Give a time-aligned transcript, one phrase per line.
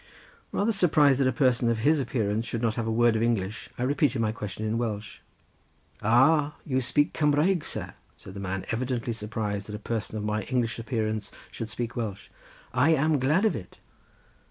[0.51, 3.69] Rather surprised that a person of his appearance should not have a word of English
[3.77, 5.19] I repeated my question in Welsh.
[6.01, 10.41] "Ah, you speak Cumraeg, sir," said the man, evidently surprised that a person of my
[10.41, 12.29] English appearance should speak Welsh.
[12.73, 13.77] "I am glad of it!